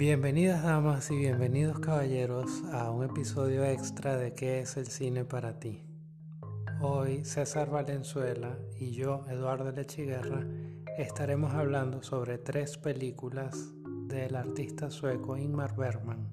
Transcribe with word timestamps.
Bienvenidas 0.00 0.62
damas 0.62 1.10
y 1.10 1.16
bienvenidos 1.18 1.78
caballeros 1.78 2.62
a 2.72 2.90
un 2.90 3.04
episodio 3.04 3.66
extra 3.66 4.16
de 4.16 4.32
¿Qué 4.32 4.60
es 4.60 4.78
el 4.78 4.86
cine 4.86 5.26
para 5.26 5.60
ti? 5.60 5.84
Hoy 6.80 7.22
César 7.26 7.68
Valenzuela 7.68 8.56
y 8.78 8.92
yo, 8.92 9.26
Eduardo 9.28 9.70
Lechiguerra, 9.72 10.42
estaremos 10.96 11.52
hablando 11.52 12.02
sobre 12.02 12.38
tres 12.38 12.78
películas 12.78 13.74
del 14.06 14.36
artista 14.36 14.90
sueco 14.90 15.36
Ingmar 15.36 15.76
Bergman. 15.76 16.30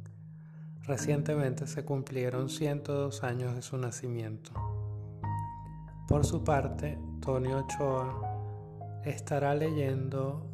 Recientemente 0.84 1.68
se 1.68 1.84
cumplieron 1.84 2.48
102 2.48 3.22
años 3.26 3.54
de 3.54 3.62
su 3.64 3.78
nacimiento. 3.78 4.54
Por 6.08 6.26
su 6.26 6.42
parte, 6.42 6.98
Tony 7.20 7.52
Ochoa 7.52 9.02
estará 9.04 9.54
leyendo 9.56 10.50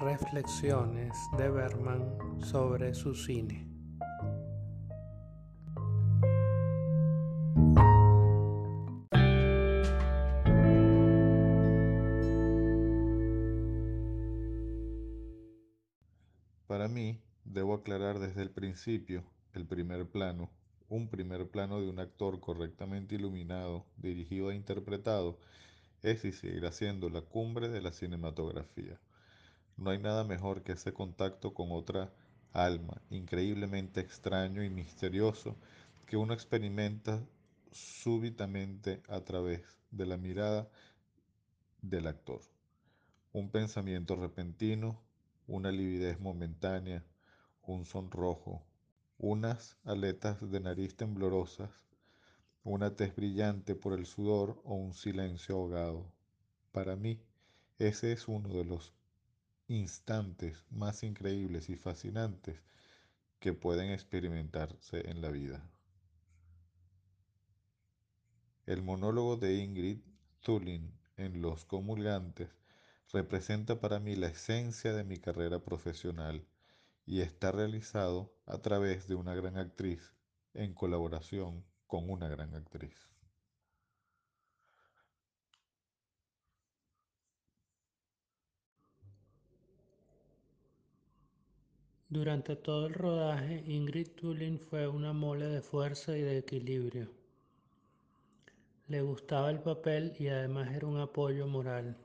reflexiones 0.00 1.16
de 1.38 1.48
Bergman 1.48 2.25
sobre 2.40 2.94
su 2.94 3.14
cine. 3.14 3.66
Para 16.66 16.88
mí, 16.88 17.20
debo 17.44 17.74
aclarar 17.74 18.18
desde 18.18 18.42
el 18.42 18.50
principio, 18.50 19.24
el 19.54 19.64
primer 19.66 20.06
plano, 20.06 20.50
un 20.88 21.08
primer 21.08 21.48
plano 21.48 21.80
de 21.80 21.88
un 21.88 21.98
actor 21.98 22.38
correctamente 22.40 23.14
iluminado, 23.14 23.86
dirigido 23.96 24.50
e 24.50 24.56
interpretado, 24.56 25.38
es 26.02 26.24
y 26.24 26.32
seguirá 26.32 26.70
siendo 26.72 27.08
la 27.08 27.22
cumbre 27.22 27.68
de 27.68 27.80
la 27.80 27.92
cinematografía. 27.92 29.00
No 29.76 29.90
hay 29.90 29.98
nada 29.98 30.24
mejor 30.24 30.62
que 30.62 30.72
ese 30.72 30.92
contacto 30.92 31.54
con 31.54 31.68
otra 31.72 32.12
alma, 32.56 33.02
increíblemente 33.10 34.00
extraño 34.00 34.64
y 34.64 34.70
misterioso, 34.70 35.56
que 36.06 36.16
uno 36.16 36.32
experimenta 36.32 37.22
súbitamente 37.70 39.02
a 39.08 39.20
través 39.20 39.62
de 39.90 40.06
la 40.06 40.16
mirada 40.16 40.68
del 41.82 42.06
actor. 42.06 42.40
Un 43.32 43.50
pensamiento 43.50 44.16
repentino, 44.16 45.02
una 45.46 45.70
lividez 45.70 46.18
momentánea, 46.18 47.04
un 47.62 47.84
sonrojo, 47.84 48.64
unas 49.18 49.76
aletas 49.84 50.50
de 50.50 50.60
nariz 50.60 50.96
temblorosas, 50.96 51.70
una 52.64 52.96
tez 52.96 53.14
brillante 53.14 53.74
por 53.74 53.92
el 53.92 54.06
sudor 54.06 54.60
o 54.64 54.74
un 54.74 54.94
silencio 54.94 55.56
ahogado. 55.56 56.10
Para 56.72 56.96
mí, 56.96 57.20
ese 57.78 58.12
es 58.12 58.28
uno 58.28 58.48
de 58.48 58.64
los 58.64 58.94
instantes 59.68 60.64
más 60.70 61.02
increíbles 61.02 61.68
y 61.68 61.76
fascinantes 61.76 62.62
que 63.40 63.52
pueden 63.52 63.90
experimentarse 63.90 65.10
en 65.10 65.20
la 65.20 65.30
vida. 65.30 65.68
El 68.64 68.82
monólogo 68.82 69.36
de 69.36 69.54
Ingrid 69.54 70.00
Thulin 70.40 70.92
en 71.16 71.42
Los 71.42 71.64
Comulgantes 71.64 72.50
representa 73.12 73.80
para 73.80 74.00
mí 74.00 74.16
la 74.16 74.28
esencia 74.28 74.92
de 74.92 75.04
mi 75.04 75.18
carrera 75.18 75.60
profesional 75.60 76.44
y 77.04 77.20
está 77.20 77.52
realizado 77.52 78.34
a 78.46 78.58
través 78.58 79.06
de 79.06 79.14
una 79.14 79.34
gran 79.34 79.56
actriz 79.56 80.12
en 80.54 80.74
colaboración 80.74 81.64
con 81.86 82.10
una 82.10 82.28
gran 82.28 82.54
actriz. 82.54 83.15
Durante 92.08 92.54
todo 92.54 92.86
el 92.86 92.94
rodaje, 92.94 93.64
Ingrid 93.66 94.10
Tulin 94.12 94.60
fue 94.60 94.86
una 94.86 95.12
mole 95.12 95.46
de 95.46 95.60
fuerza 95.60 96.16
y 96.16 96.22
de 96.22 96.38
equilibrio. 96.38 97.10
Le 98.86 99.02
gustaba 99.02 99.50
el 99.50 99.58
papel 99.58 100.14
y 100.16 100.28
además 100.28 100.72
era 100.72 100.86
un 100.86 101.00
apoyo 101.00 101.48
moral. 101.48 101.96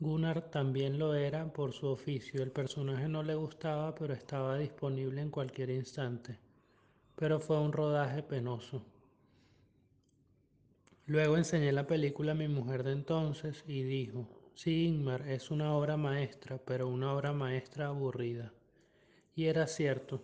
Gunnar 0.00 0.50
también 0.50 0.98
lo 0.98 1.14
era 1.14 1.52
por 1.52 1.72
su 1.72 1.86
oficio. 1.86 2.42
El 2.42 2.50
personaje 2.50 3.08
no 3.08 3.22
le 3.22 3.36
gustaba, 3.36 3.94
pero 3.94 4.14
estaba 4.14 4.58
disponible 4.58 5.20
en 5.20 5.30
cualquier 5.30 5.70
instante. 5.70 6.36
Pero 7.14 7.38
fue 7.38 7.60
un 7.60 7.72
rodaje 7.72 8.24
penoso. 8.24 8.84
Luego 11.06 11.36
enseñé 11.36 11.70
la 11.70 11.86
película 11.86 12.32
a 12.32 12.34
mi 12.34 12.48
mujer 12.48 12.82
de 12.82 12.92
entonces 12.92 13.62
y 13.68 13.84
dijo, 13.84 14.28
sí, 14.54 14.86
Ingmar, 14.86 15.28
es 15.28 15.52
una 15.52 15.72
obra 15.72 15.96
maestra, 15.96 16.58
pero 16.58 16.88
una 16.88 17.12
obra 17.14 17.32
maestra 17.32 17.86
aburrida. 17.86 18.52
Y 19.38 19.46
era 19.46 19.68
cierto, 19.68 20.20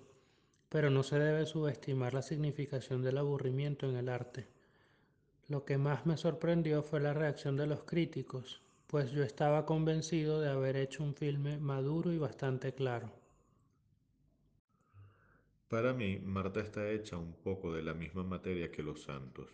pero 0.69 0.91
no 0.91 1.05
se 1.05 1.21
debe 1.21 1.47
subestimar 1.47 2.15
la 2.15 2.21
significación 2.21 3.01
del 3.01 3.19
aburrimiento 3.19 3.89
en 3.89 3.95
el 3.95 4.09
arte. 4.09 4.49
Lo 5.47 5.65
que 5.65 5.79
más 5.79 6.05
me 6.05 6.17
sorprendió 6.17 6.83
fue 6.83 6.99
la 6.99 7.15
reacción 7.15 7.57
de 7.57 7.69
los 7.69 7.85
críticos, 7.85 8.61
pues 8.89 9.13
yo 9.13 9.23
estaba 9.23 9.67
convencido 9.67 10.41
de 10.41 10.49
haber 10.49 10.75
hecho 10.75 11.05
un 11.05 11.15
filme 11.15 11.59
maduro 11.59 12.13
y 12.13 12.19
bastante 12.19 12.75
claro. 12.75 13.13
Para 15.69 15.95
mí, 15.95 16.19
Marta 16.19 16.59
está 16.59 16.91
hecha 16.91 17.17
un 17.17 17.35
poco 17.35 17.73
de 17.73 17.83
la 17.83 17.95
misma 17.95 18.25
materia 18.25 18.73
que 18.73 18.83
los 18.83 19.05
santos. 19.05 19.49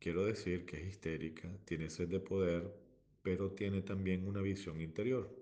Quiero 0.00 0.24
decir 0.24 0.66
que 0.66 0.78
es 0.80 0.88
histérica, 0.88 1.48
tiene 1.64 1.88
sed 1.90 2.08
de 2.08 2.18
poder, 2.18 2.74
pero 3.22 3.52
tiene 3.52 3.82
también 3.82 4.26
una 4.26 4.42
visión 4.42 4.80
interior. 4.80 5.41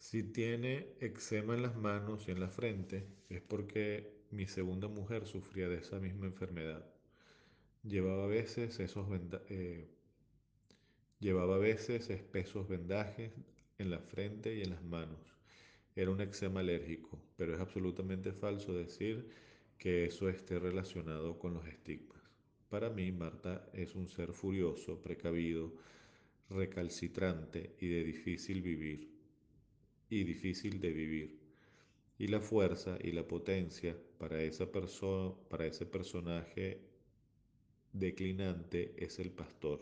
Si 0.00 0.22
tiene 0.22 0.94
eczema 0.98 1.54
en 1.54 1.60
las 1.60 1.76
manos 1.76 2.26
y 2.26 2.30
en 2.30 2.40
la 2.40 2.48
frente, 2.48 3.06
es 3.28 3.42
porque 3.42 4.24
mi 4.30 4.46
segunda 4.46 4.88
mujer 4.88 5.26
sufría 5.26 5.68
de 5.68 5.76
esa 5.76 6.00
misma 6.00 6.24
enfermedad. 6.24 6.86
Llevaba 7.82 8.24
a 8.24 8.26
veces 8.26 8.80
esos 8.80 9.06
eh, 9.50 9.90
llevaba 11.20 11.56
a 11.56 11.58
veces 11.58 12.08
espesos 12.08 12.66
vendajes 12.66 13.30
en 13.76 13.90
la 13.90 13.98
frente 13.98 14.54
y 14.56 14.62
en 14.62 14.70
las 14.70 14.82
manos. 14.82 15.20
Era 15.94 16.10
un 16.10 16.22
eczema 16.22 16.60
alérgico, 16.60 17.22
pero 17.36 17.54
es 17.54 17.60
absolutamente 17.60 18.32
falso 18.32 18.72
decir 18.72 19.28
que 19.76 20.06
eso 20.06 20.30
esté 20.30 20.58
relacionado 20.58 21.38
con 21.38 21.52
los 21.52 21.66
estigmas. 21.66 22.22
Para 22.70 22.88
mí, 22.88 23.12
Marta 23.12 23.68
es 23.74 23.94
un 23.94 24.08
ser 24.08 24.32
furioso, 24.32 25.02
precavido, 25.02 25.74
recalcitrante 26.48 27.76
y 27.80 27.88
de 27.88 28.02
difícil 28.02 28.62
vivir 28.62 29.19
y 30.10 30.24
difícil 30.24 30.80
de 30.80 30.90
vivir. 30.90 31.40
Y 32.18 32.26
la 32.26 32.40
fuerza 32.40 32.98
y 33.02 33.12
la 33.12 33.26
potencia 33.26 33.96
para, 34.18 34.42
esa 34.42 34.70
persona, 34.70 35.34
para 35.48 35.66
ese 35.66 35.86
personaje 35.86 36.82
declinante 37.92 38.92
es 38.98 39.18
el 39.20 39.30
pastor. 39.30 39.80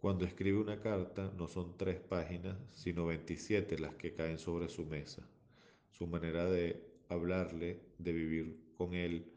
Cuando 0.00 0.24
escribe 0.24 0.58
una 0.58 0.80
carta 0.80 1.32
no 1.36 1.48
son 1.48 1.76
tres 1.76 1.98
páginas, 1.98 2.56
sino 2.72 3.06
27 3.06 3.78
las 3.78 3.96
que 3.96 4.14
caen 4.14 4.38
sobre 4.38 4.68
su 4.68 4.86
mesa. 4.86 5.26
Su 5.90 6.06
manera 6.06 6.44
de 6.44 6.80
hablarle, 7.08 7.80
de 7.98 8.12
vivir 8.12 8.60
con 8.76 8.94
él, 8.94 9.32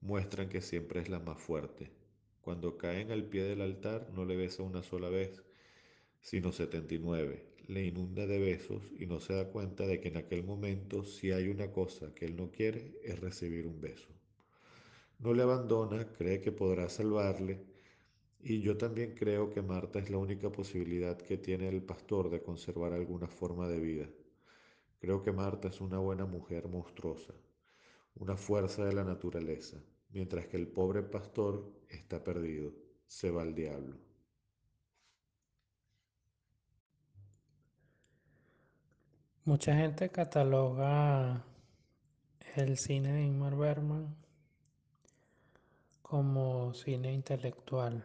muestran 0.00 0.48
que 0.48 0.62
siempre 0.62 1.00
es 1.00 1.10
la 1.10 1.18
más 1.18 1.38
fuerte. 1.38 1.90
Cuando 2.40 2.78
caen 2.78 3.10
al 3.10 3.24
pie 3.24 3.42
del 3.42 3.60
altar 3.60 4.10
no 4.14 4.24
le 4.24 4.36
besa 4.36 4.62
una 4.62 4.82
sola 4.82 5.10
vez, 5.10 5.42
sino 6.22 6.52
79 6.52 7.49
le 7.70 7.84
inunda 7.84 8.26
de 8.26 8.40
besos 8.40 8.82
y 8.98 9.06
no 9.06 9.20
se 9.20 9.32
da 9.32 9.48
cuenta 9.48 9.86
de 9.86 10.00
que 10.00 10.08
en 10.08 10.16
aquel 10.16 10.42
momento 10.42 11.04
si 11.04 11.30
hay 11.30 11.48
una 11.48 11.70
cosa 11.70 12.12
que 12.12 12.24
él 12.26 12.34
no 12.34 12.50
quiere 12.50 12.98
es 13.04 13.20
recibir 13.20 13.68
un 13.68 13.80
beso. 13.80 14.08
No 15.20 15.32
le 15.34 15.44
abandona, 15.44 16.12
cree 16.12 16.40
que 16.40 16.50
podrá 16.50 16.88
salvarle 16.88 17.60
y 18.40 18.60
yo 18.60 18.76
también 18.76 19.14
creo 19.14 19.50
que 19.50 19.62
Marta 19.62 20.00
es 20.00 20.10
la 20.10 20.18
única 20.18 20.50
posibilidad 20.50 21.16
que 21.16 21.36
tiene 21.38 21.68
el 21.68 21.80
pastor 21.80 22.28
de 22.28 22.42
conservar 22.42 22.92
alguna 22.92 23.28
forma 23.28 23.68
de 23.68 23.78
vida. 23.78 24.08
Creo 24.98 25.22
que 25.22 25.30
Marta 25.30 25.68
es 25.68 25.80
una 25.80 25.98
buena 25.98 26.26
mujer 26.26 26.66
monstruosa, 26.66 27.34
una 28.16 28.36
fuerza 28.36 28.84
de 28.84 28.94
la 28.94 29.04
naturaleza, 29.04 29.80
mientras 30.08 30.48
que 30.48 30.56
el 30.56 30.66
pobre 30.66 31.04
pastor 31.04 31.72
está 31.88 32.24
perdido, 32.24 32.72
se 33.06 33.30
va 33.30 33.42
al 33.42 33.54
diablo. 33.54 34.09
Mucha 39.46 39.74
gente 39.74 40.10
cataloga 40.10 41.42
el 42.56 42.76
cine 42.76 43.10
de 43.14 43.22
Ingmar 43.22 43.56
Bergman 43.56 44.14
como 46.02 46.74
cine 46.74 47.10
intelectual. 47.14 48.04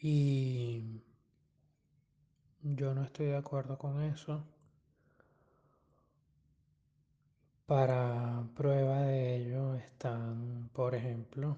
Y 0.00 1.00
yo 2.62 2.92
no 2.92 3.04
estoy 3.04 3.26
de 3.28 3.38
acuerdo 3.38 3.78
con 3.78 4.02
eso. 4.02 4.44
Para 7.64 8.44
prueba 8.54 9.00
de 9.00 9.36
ello 9.36 9.76
están, 9.76 10.68
por 10.74 10.94
ejemplo, 10.94 11.56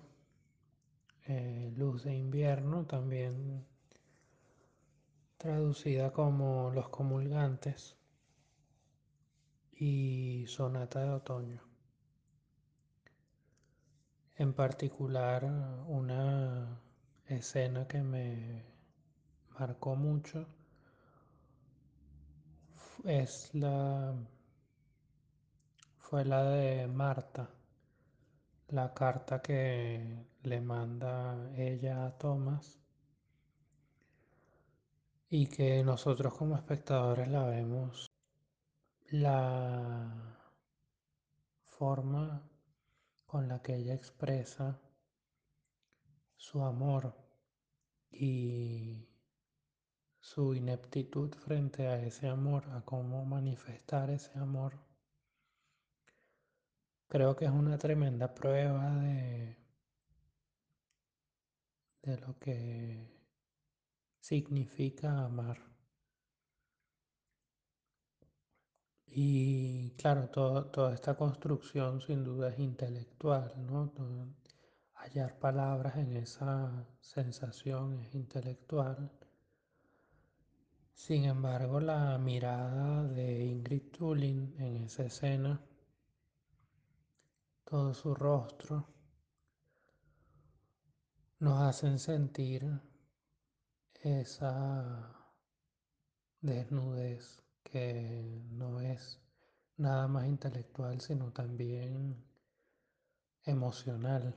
eh, 1.27 1.73
Luz 1.77 2.05
de 2.05 2.15
invierno, 2.15 2.87
también 2.87 3.67
traducida 5.41 6.13
como 6.13 6.71
Los 6.71 6.91
comulgantes, 6.91 7.97
y 9.73 10.45
Sonata 10.47 11.01
de 11.01 11.09
Otoño. 11.09 11.63
En 14.37 14.53
particular, 14.53 15.47
una 15.87 16.79
escena 17.25 17.89
que 17.89 18.03
me 18.03 18.67
marcó 19.59 19.97
mucho 19.97 20.47
es 23.05 23.55
la 23.55 24.15
fue 26.01 26.27
la 26.27 26.43
de 26.45 26.87
Marta, 26.87 27.49
la 28.69 28.93
carta 28.93 29.41
que 29.41 30.23
le 30.43 30.61
manda 30.61 31.51
ella 31.57 32.05
a 32.05 32.19
Thomas 32.19 32.80
y 35.31 35.47
que 35.47 35.85
nosotros 35.85 36.35
como 36.35 36.57
espectadores 36.57 37.29
la 37.29 37.45
vemos 37.47 38.11
la 39.11 40.37
forma 41.67 42.43
con 43.27 43.49
la 43.49 43.63
que 43.63 43.77
ella 43.77 43.95
expresa 43.95 44.81
su 46.37 46.65
amor 46.65 47.15
y 48.11 49.09
su 50.19 50.53
ineptitud 50.53 51.33
frente 51.35 51.87
a 51.87 52.03
ese 52.03 52.27
amor, 52.27 52.69
a 52.73 52.83
cómo 52.85 53.25
manifestar 53.25 54.11
ese 54.11 54.37
amor, 54.37 54.75
creo 57.07 57.37
que 57.37 57.45
es 57.45 57.53
una 57.53 57.79
tremenda 57.79 58.35
prueba 58.35 58.97
de, 58.97 59.57
de 62.03 62.19
lo 62.19 62.37
que 62.41 63.20
significa 64.21 65.25
amar. 65.25 65.59
Y 69.07 69.91
claro, 69.97 70.29
toda 70.31 70.95
esta 70.95 71.17
construcción 71.17 72.01
sin 72.01 72.23
duda 72.25 72.51
es 72.51 72.59
intelectual, 72.61 73.53
¿no? 73.67 73.93
hallar 74.95 75.39
palabras 75.39 75.97
en 75.97 76.17
esa 76.17 76.87
sensación 77.01 77.99
es 78.01 78.15
intelectual. 78.15 79.11
Sin 80.95 81.25
embargo, 81.25 81.81
la 81.81 82.19
mirada 82.19 83.05
de 83.05 83.45
Ingrid 83.45 83.91
Tulin 83.91 84.55
en 84.59 84.77
esa 84.85 85.05
escena, 85.05 85.61
todo 87.65 87.95
su 87.95 88.15
rostro, 88.15 88.87
nos 91.39 91.63
hacen 91.63 91.99
sentir 91.99 92.81
esa 94.03 95.15
desnudez 96.41 97.43
que 97.63 98.43
no 98.51 98.81
es 98.81 99.21
nada 99.77 100.09
más 100.09 100.27
intelectual, 100.27 101.01
sino 101.01 101.33
también 101.33 102.25
emocional. 103.45 104.37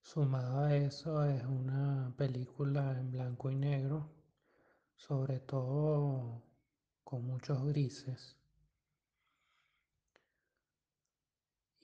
Sumado 0.00 0.64
a 0.64 0.76
eso 0.76 1.24
es 1.24 1.44
una 1.44 2.12
película 2.16 2.98
en 2.98 3.10
blanco 3.10 3.50
y 3.50 3.56
negro, 3.56 4.10
sobre 4.96 5.40
todo 5.40 6.42
con 7.04 7.24
muchos 7.26 7.64
grises. 7.64 8.36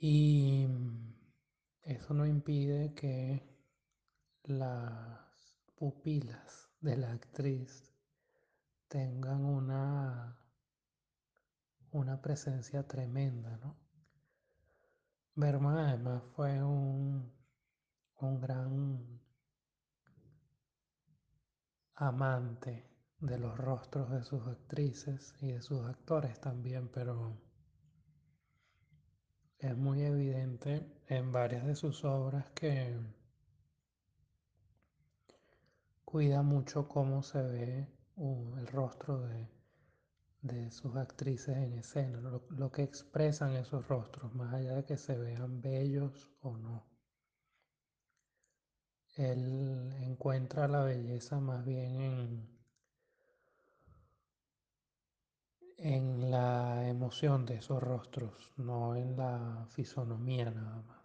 Y 0.01 0.67
eso 1.83 2.15
no 2.15 2.27
impide 2.27 2.95
que 2.95 3.43
las 4.45 5.28
pupilas 5.79 6.69
de 6.81 6.97
la 6.97 7.13
actriz 7.13 7.93
tengan 8.89 9.45
una, 9.45 10.37
una 11.93 12.21
presencia 12.21 12.87
tremenda, 12.87 13.57
¿no? 13.59 13.77
Berman 15.37 15.79
además 15.79 16.25
fue 16.35 16.63
un, 16.65 17.33
un 18.17 18.41
gran 18.41 19.21
amante 21.95 22.85
de 23.21 23.39
los 23.39 23.57
rostros 23.57 24.11
de 24.11 24.25
sus 24.25 24.45
actrices 24.49 25.35
y 25.41 25.53
de 25.53 25.63
sus 25.63 25.85
actores 25.85 26.41
también, 26.41 26.89
pero 26.89 27.41
es 29.59 29.77
muy 29.77 30.03
evidente 30.03 30.91
en 31.07 31.31
varias 31.31 31.67
de 31.67 31.77
sus 31.77 32.05
obras 32.05 32.51
que 32.51 32.99
cuida 36.11 36.41
mucho 36.41 36.89
cómo 36.89 37.23
se 37.23 37.43
ve 37.43 37.87
el 38.17 38.67
rostro 38.69 39.21
de, 40.41 40.71
sus 40.71 40.97
actrices 40.97 41.55
en 41.55 41.75
escena, 41.75 42.19
lo, 42.49 42.73
que 42.73 42.83
expresan 42.83 43.55
esos 43.57 43.87
rostros, 43.89 44.35
más 44.35 44.55
allá 44.55 44.77
de 44.77 44.85
que 44.87 44.97
se 44.97 45.19
vean 45.19 45.61
bellos 45.61 46.31
o 46.41 46.57
no. 46.57 46.87
Él 49.17 49.93
encuentra 50.01 50.67
la 50.67 50.83
belleza 50.83 51.41
más 51.41 51.63
bien 51.67 52.01
en, 52.01 52.49
en 55.77 56.31
la 56.31 56.89
emoción 56.89 57.45
de 57.45 57.57
esos 57.57 57.83
rostros, 57.83 58.51
no 58.57 58.97
en 58.97 59.15
la 59.15 59.67
fisonomía 59.69 60.51
nada 60.51 60.81
más. 60.85 60.98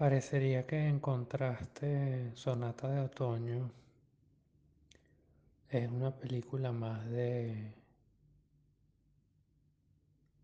Parecería 0.00 0.66
que 0.66 0.88
encontraste 0.88 2.32
Sonata 2.34 2.88
de 2.88 3.00
Otoño 3.00 3.70
es 5.68 5.90
una 5.90 6.10
película 6.16 6.72
más 6.72 7.04
de, 7.10 7.74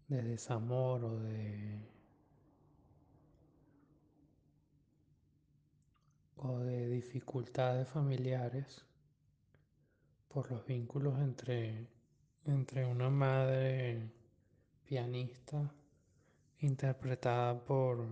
de 0.08 0.22
desamor 0.24 1.02
o 1.04 1.20
de, 1.20 1.78
o 6.36 6.58
de 6.58 6.90
dificultades 6.90 7.88
familiares 7.88 8.84
por 10.28 10.50
los 10.50 10.66
vínculos 10.66 11.18
entre, 11.18 11.86
entre 12.44 12.84
una 12.84 13.08
madre 13.08 14.06
pianista 14.84 15.72
interpretada 16.58 17.58
por 17.58 18.06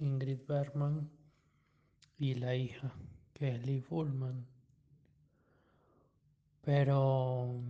Ingrid 0.00 0.46
Bergman 0.46 1.10
y 2.16 2.34
la 2.34 2.54
hija, 2.54 2.90
que 3.34 3.54
es 3.54 3.66
Liv 3.66 3.84
Ullman. 3.90 4.46
Pero 6.62 7.60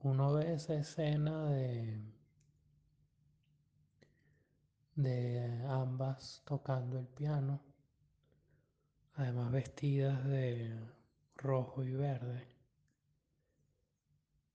uno 0.00 0.32
ve 0.34 0.54
esa 0.54 0.74
escena 0.74 1.48
de, 1.48 2.02
de 4.96 5.64
ambas 5.66 6.42
tocando 6.44 6.98
el 6.98 7.06
piano, 7.06 7.62
además 9.14 9.50
vestidas 9.50 10.22
de 10.26 10.78
rojo 11.36 11.82
y 11.82 11.92
verde. 11.92 12.46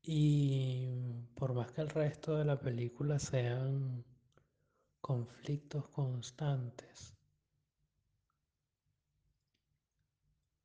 Y 0.03 1.23
por 1.33 1.53
más 1.53 1.71
que 1.71 1.81
el 1.81 1.89
resto 1.89 2.35
de 2.35 2.45
la 2.45 2.59
película 2.59 3.17
sean 3.17 4.05
conflictos 5.09 5.87
constantes. 5.87 7.17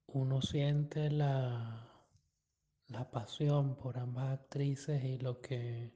Uno 0.09 0.43
siente 0.43 1.11
la, 1.11 1.91
la 2.89 3.11
pasión 3.11 3.75
por 3.75 3.97
ambas 3.97 4.39
actrices 4.39 5.03
y 5.03 5.17
lo 5.17 5.41
que, 5.41 5.95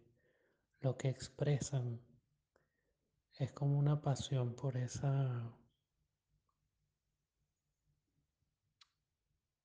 lo 0.80 0.96
que 0.96 1.10
expresan. 1.10 2.00
Es 3.38 3.52
como 3.52 3.78
una 3.78 4.00
pasión 4.00 4.54
por 4.54 4.78
esa 4.78 5.52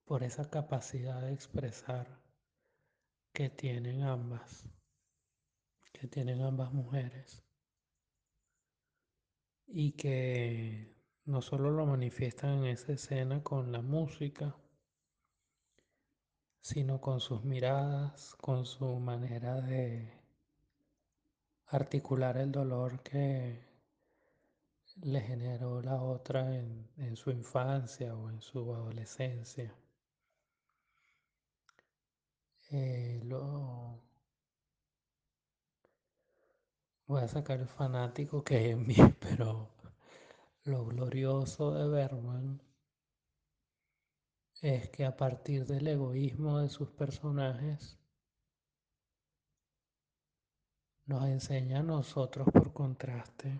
por 0.03 0.23
esa 0.23 0.49
capacidad 0.49 1.21
de 1.21 1.31
expresar 1.31 2.19
que 3.31 3.49
tienen 3.49 4.03
ambas, 4.03 4.65
que 5.93 6.05
tienen 6.09 6.41
ambas 6.41 6.73
mujeres 6.73 7.42
y 9.67 9.93
que 9.93 10.95
no 11.25 11.41
solo 11.41 11.71
lo 11.71 11.85
manifiestan 11.85 12.59
en 12.59 12.65
esa 12.65 12.93
escena 12.93 13.43
con 13.43 13.71
la 13.71 13.81
música, 13.81 14.55
sino 16.61 17.01
con 17.01 17.19
sus 17.19 17.43
miradas, 17.43 18.35
con 18.35 18.65
su 18.65 18.85
manera 18.99 19.61
de 19.61 20.11
articular 21.67 22.37
el 22.37 22.51
dolor 22.51 23.01
que 23.01 23.73
le 25.01 25.21
generó 25.21 25.81
la 25.81 26.01
otra 26.01 26.55
en, 26.55 27.15
su 27.15 27.31
infancia 27.31 28.15
o 28.15 28.29
en 28.29 28.41
su 28.41 28.73
adolescencia. 28.73 29.73
Eh, 32.71 33.21
voy 37.07 37.21
a 37.21 37.27
sacar 37.27 37.59
el 37.59 37.67
fanático 37.67 38.43
que 38.43 38.57
hay 38.57 38.69
en 38.71 38.87
mí, 38.87 38.95
pero 39.19 39.69
lo 40.63 40.85
glorioso 40.85 41.73
de 41.73 41.87
Berman 41.87 42.61
es 44.61 44.89
que 44.89 45.05
a 45.05 45.17
partir 45.17 45.65
del 45.65 45.87
egoísmo 45.87 46.59
de 46.59 46.69
sus 46.69 46.89
personajes, 46.89 47.99
nos 51.05 51.25
enseña 51.25 51.79
a 51.79 51.83
nosotros 51.83 52.47
por 52.51 52.71
contraste 52.71 53.59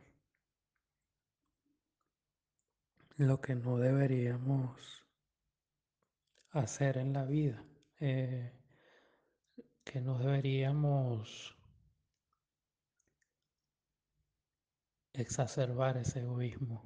lo 3.17 3.41
que 3.41 3.55
no 3.55 3.77
deberíamos 3.77 5.05
hacer 6.51 6.97
en 6.97 7.13
la 7.13 7.25
vida, 7.25 7.63
eh, 7.99 8.53
que 9.83 9.99
no 9.99 10.17
deberíamos 10.19 11.57
exacerbar 15.13 15.97
ese 15.97 16.19
egoísmo. 16.21 16.83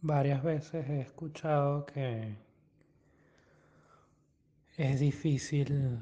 Varias 0.00 0.42
veces 0.42 0.88
he 0.88 1.00
escuchado 1.00 1.84
que 1.86 2.36
es 4.76 5.00
difícil 5.00 5.98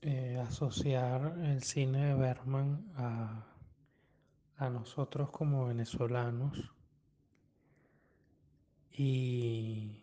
eh, 0.00 0.38
asociar 0.40 1.36
el 1.44 1.62
cine 1.62 2.06
de 2.06 2.14
Berman 2.14 2.92
a, 2.96 3.57
a 4.58 4.68
nosotros 4.68 5.30
como 5.30 5.66
venezolanos 5.66 6.72
y, 8.92 10.02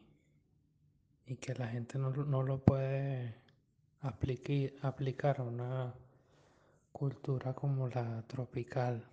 y 1.25 1.35
que 1.35 1.53
la 1.55 1.67
gente 1.67 1.97
no, 2.00 2.12
no 2.12 2.41
lo 2.43 2.59
puede 2.63 3.35
aplicar 4.01 5.39
a 5.39 5.43
una 5.43 5.93
cultura 6.91 7.53
como 7.53 7.89
la 7.89 8.24
tropical. 8.27 9.05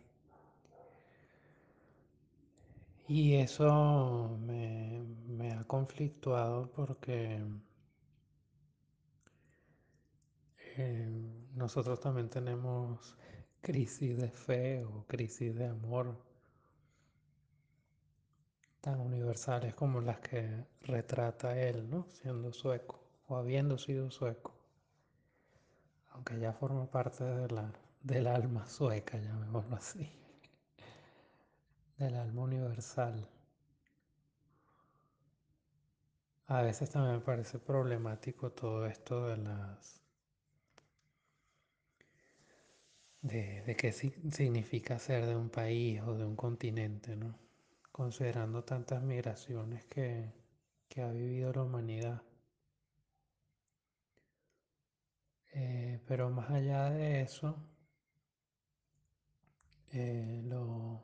Y 3.09 3.35
eso 3.35 4.39
me, 4.47 5.03
me 5.27 5.53
ha 5.53 5.65
conflictuado 5.65 6.71
porque 6.71 7.43
eh, 10.77 11.11
nosotros 11.55 12.01
también 12.01 12.29
tenemos 12.31 13.17
crisis 13.63 14.19
de 14.19 14.29
fe 14.29 14.85
o 14.85 15.07
crisis 15.07 15.55
de 15.55 15.67
amor 15.69 16.17
tan 18.81 19.01
universales 19.01 19.75
como 19.75 20.01
las 20.01 20.19
que 20.19 20.67
retrata 20.83 21.57
él, 21.57 21.89
¿no? 21.89 22.05
Siendo 22.11 22.53
sueco 22.53 23.01
o 23.29 23.37
habiendo 23.37 23.79
sido 23.79 24.11
sueco. 24.11 24.53
Aunque 26.11 26.39
ya 26.41 26.53
forma 26.53 26.91
parte 26.91 27.25
de 27.25 27.49
la, 27.49 27.73
del 28.03 28.27
alma 28.27 28.67
sueca, 28.67 29.17
llamémoslo 29.19 29.77
así. 29.77 30.11
Del 31.97 32.17
alma 32.17 32.43
universal. 32.43 33.29
A 36.49 36.63
veces 36.63 36.91
también 36.91 37.15
me 37.15 37.21
parece 37.21 37.61
problemático 37.61 38.51
todo 38.51 38.87
esto 38.87 39.29
de 39.29 39.37
las 39.37 40.02
de, 43.23 43.63
de 43.63 43.77
qué 43.77 43.93
significa 43.93 44.99
ser 44.99 45.27
de 45.27 45.37
un 45.37 45.49
país 45.51 46.01
o 46.03 46.15
de 46.15 46.25
un 46.25 46.37
continente, 46.37 47.17
¿no? 47.17 47.39
Considerando 47.93 48.65
tantas 48.65 49.03
migraciones 49.03 49.85
que, 49.87 50.33
que 50.89 51.03
ha 51.03 51.11
vivido 51.11 51.53
la 51.53 51.63
humanidad. 51.63 52.23
Eh, 55.55 56.01
pero 56.07 56.31
más 56.31 56.51
allá 56.51 56.91
de 56.91 57.21
eso, 57.23 57.57
eh, 59.93 60.43
lo, 60.45 61.03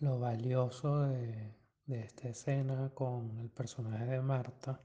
lo, 0.00 0.18
valioso 0.18 1.08
de, 1.08 1.54
de 1.86 2.00
esta 2.00 2.28
escena 2.28 2.90
con 2.94 3.38
el 3.38 3.48
personaje 3.50 4.04
de 4.04 4.20
Marta 4.20 4.80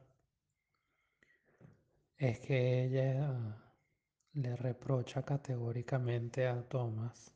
es 2.17 2.39
que 2.39 2.83
ella 2.85 3.66
le 4.37 4.55
reprocha 4.55 5.23
categóricamente 5.23 6.47
a 6.47 6.61
Thomas 6.61 7.33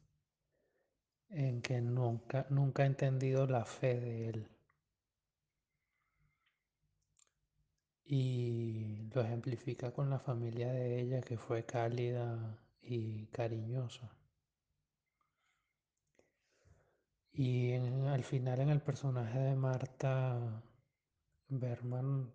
en 1.30 1.62
que 1.62 1.82
nunca, 1.82 2.46
nunca 2.50 2.84
ha 2.84 2.86
entendido 2.86 3.48
la 3.48 3.66
fe 3.66 4.00
de 4.00 4.30
él. 4.30 4.48
Y 8.06 9.10
lo 9.14 9.22
ejemplifica 9.22 9.92
con 9.92 10.10
la 10.10 10.20
familia 10.20 10.72
de 10.74 11.00
ella 11.02 11.22
que 11.22 11.38
fue 11.38 11.66
cálida 11.66 12.60
y 12.84 13.26
cariñosa. 13.28 14.12
Y 17.34 17.74
al 17.74 18.24
final 18.24 18.60
en 18.60 18.70
el 18.70 18.82
personaje 18.82 19.40
de 19.40 19.56
Marta, 19.56 20.62
Berman 21.48 22.32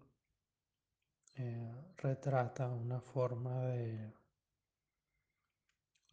eh, 1.37 1.73
retrata 1.99 2.69
una 2.71 3.01
forma 3.01 3.67
de 3.67 4.16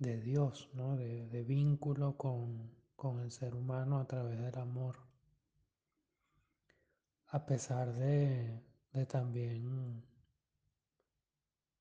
de 0.04 0.22
Dios, 0.22 0.70
¿no? 0.74 0.96
de, 0.96 1.28
de 1.28 1.44
vínculo 1.44 2.16
con, 2.18 2.70
con, 2.96 3.20
el 3.22 3.32
ser 3.32 3.56
humano 3.56 4.00
a 4.00 4.06
través 4.06 4.40
del 4.40 4.58
amor. 4.60 4.98
A 7.30 7.46
pesar 7.46 7.94
de, 7.94 8.62
de 8.92 9.06
también 9.08 10.04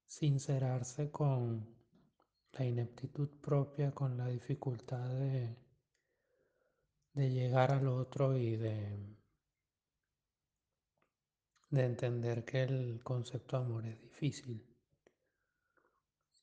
sincerarse 0.06 1.10
con 1.10 1.66
la 2.52 2.64
ineptitud 2.64 3.28
propia, 3.40 3.92
con 3.92 4.16
la 4.16 4.28
dificultad 4.28 5.08
de, 5.08 5.56
de 7.14 7.30
llegar 7.30 7.72
al 7.72 7.88
otro 7.88 8.36
y 8.36 8.56
de, 8.56 9.16
de 11.70 11.84
entender 11.84 12.44
que 12.44 12.62
el 12.62 13.02
concepto 13.02 13.58
de 13.58 13.64
amor 13.64 13.86
es 13.86 14.00
difícil, 14.00 14.64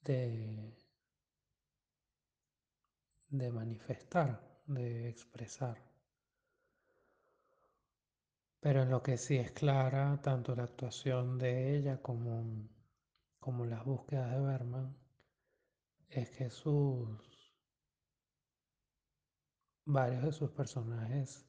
de 0.03 0.73
de 3.29 3.51
manifestar, 3.51 4.41
de 4.65 5.09
expresar. 5.09 5.77
Pero 8.59 8.83
en 8.83 8.89
lo 8.89 9.01
que 9.01 9.17
sí 9.17 9.37
es 9.37 9.51
clara, 9.51 10.19
tanto 10.21 10.55
la 10.55 10.63
actuación 10.63 11.37
de 11.37 11.77
ella 11.77 12.01
como, 12.01 12.67
como 13.39 13.65
las 13.65 13.85
búsquedas 13.85 14.31
de 14.31 14.41
Berman, 14.41 14.95
es 16.09 16.29
que 16.31 16.49
sus 16.49 17.53
varios 19.85 20.23
de 20.23 20.31
sus 20.31 20.51
personajes 20.51 21.45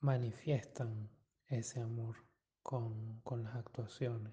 manifiestan 0.00 1.10
ese 1.46 1.80
amor 1.80 2.16
con, 2.62 3.20
con 3.20 3.42
las 3.44 3.56
actuaciones. 3.56 4.32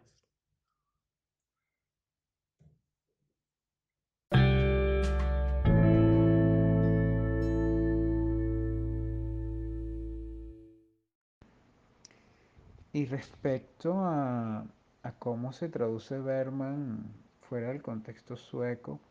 Y 12.96 13.04
respecto 13.08 13.94
a, 14.06 14.66
a 15.04 15.12
cómo 15.20 15.52
se 15.52 15.68
traduce 15.68 16.18
Berman 16.18 17.04
fuera 17.42 17.68
del 17.68 17.82
contexto 17.82 18.38
sueco, 18.38 19.02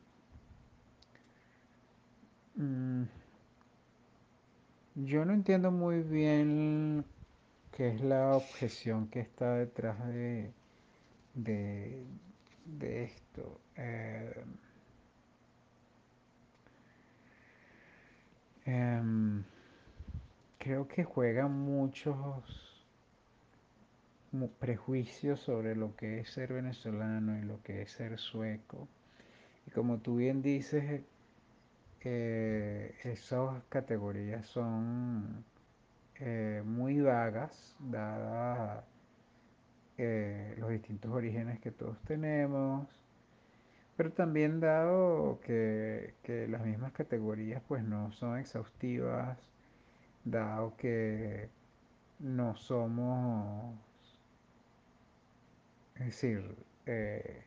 mmm, 2.54 3.02
yo 4.94 5.26
no 5.26 5.34
entiendo 5.34 5.70
muy 5.70 6.00
bien 6.00 7.04
qué 7.72 7.88
es 7.90 8.00
la 8.00 8.34
objeción 8.34 9.08
que 9.08 9.20
está 9.20 9.52
detrás 9.56 9.98
de, 10.08 10.50
de, 11.34 12.06
esto. 13.04 13.60
Eh, 13.76 14.44
eh, 18.64 19.42
creo 20.58 20.88
que 20.88 21.04
juegan 21.04 21.52
muchos 21.52 22.73
prejuicios 24.58 25.40
sobre 25.40 25.76
lo 25.76 25.94
que 25.96 26.20
es 26.20 26.30
ser 26.30 26.52
venezolano 26.52 27.38
y 27.38 27.42
lo 27.42 27.62
que 27.62 27.82
es 27.82 27.92
ser 27.92 28.18
sueco. 28.18 28.88
Y 29.66 29.70
como 29.70 29.98
tú 29.98 30.16
bien 30.16 30.42
dices, 30.42 31.02
eh, 32.00 32.94
esas 33.04 33.62
categorías 33.68 34.46
son 34.46 35.44
eh, 36.16 36.62
muy 36.64 37.00
vagas, 37.00 37.76
dadas 37.80 38.84
eh, 39.98 40.54
los 40.58 40.70
distintos 40.70 41.10
orígenes 41.12 41.60
que 41.60 41.70
todos 41.70 42.00
tenemos, 42.02 42.88
pero 43.96 44.12
también 44.12 44.60
dado 44.60 45.40
que, 45.40 46.14
que, 46.22 46.48
las 46.48 46.64
mismas 46.64 46.92
categorías 46.92 47.62
pues 47.68 47.84
no 47.84 48.12
son 48.12 48.38
exhaustivas, 48.38 49.38
dado 50.24 50.76
que 50.76 51.48
no 52.18 52.56
somos 52.56 53.76
Es 55.96 56.06
decir, 56.06 56.56
eh, 56.86 57.44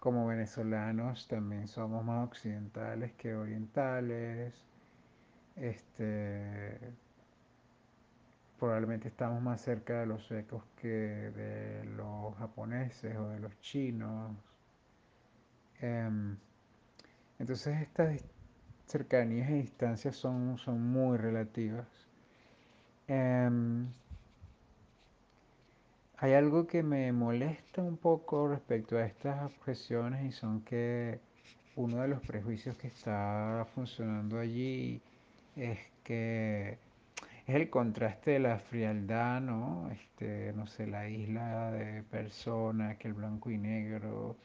como 0.00 0.26
venezolanos 0.26 1.26
también 1.28 1.68
somos 1.68 2.04
más 2.04 2.26
occidentales 2.26 3.12
que 3.14 3.34
orientales. 3.34 4.54
Este, 5.56 6.78
probablemente 8.58 9.08
estamos 9.08 9.42
más 9.42 9.60
cerca 9.60 10.00
de 10.00 10.06
los 10.06 10.22
suecos 10.22 10.64
que 10.76 10.88
de 10.88 11.84
los 11.96 12.34
japoneses 12.36 13.16
o 13.16 13.28
de 13.28 13.40
los 13.40 13.58
chinos. 13.60 14.36
Em, 15.80 16.36
entonces 17.38 17.80
estas 17.82 18.24
cercanías 18.86 19.50
y 19.50 19.54
distancias 19.54 20.16
son, 20.16 20.58
son 20.58 20.80
muy 20.82 21.18
relativas. 21.18 21.86
Em, 23.08 23.88
hay 26.18 26.32
algo 26.32 26.66
que 26.66 26.82
me 26.82 27.12
molesta 27.12 27.82
un 27.82 27.98
poco 27.98 28.48
respecto 28.48 28.96
a 28.96 29.04
estas 29.04 29.44
objeciones 29.44 30.24
y 30.24 30.32
son 30.32 30.62
que 30.62 31.20
uno 31.76 32.00
de 32.00 32.08
los 32.08 32.20
prejuicios 32.22 32.76
que 32.78 32.86
está 32.88 33.66
funcionando 33.74 34.38
allí 34.38 35.02
es 35.56 35.78
que 36.04 36.78
es 37.46 37.54
el 37.54 37.70
contraste 37.70 38.32
de 38.32 38.38
la 38.40 38.58
frialdad, 38.58 39.40
¿no? 39.40 39.90
Este, 39.92 40.52
no 40.54 40.66
sé, 40.66 40.86
la 40.86 41.08
isla 41.08 41.70
de 41.72 42.02
personas, 42.04 42.96
que 42.96 43.08
el 43.08 43.14
blanco 43.14 43.50
y 43.50 43.58
negro, 43.58 44.36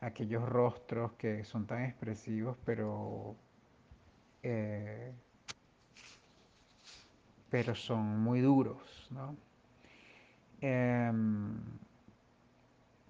aquellos 0.00 0.48
rostros 0.48 1.12
que 1.14 1.44
son 1.44 1.66
tan 1.66 1.82
expresivos, 1.84 2.56
pero, 2.64 3.36
eh, 4.42 5.12
pero 7.50 7.74
son 7.74 8.20
muy 8.20 8.40
duros, 8.40 9.08
¿no? 9.10 9.36
Em, 10.60 11.58